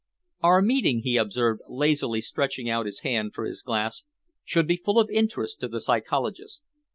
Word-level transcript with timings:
"Our 0.41 0.63
meeting," 0.63 1.01
he 1.03 1.15
observed, 1.17 1.61
lazily 1.69 2.21
stretching 2.21 2.67
out 2.67 2.87
his 2.87 3.01
hand 3.01 3.35
for 3.35 3.45
his 3.45 3.61
glass, 3.61 4.01
"should 4.43 4.65
be 4.67 4.77
full 4.83 4.99
of 4.99 5.11
interest 5.11 5.59
to 5.59 5.67
the 5.67 5.79
psychologist. 5.79 6.63